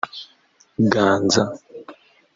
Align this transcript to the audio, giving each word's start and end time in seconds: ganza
ganza 0.91 1.43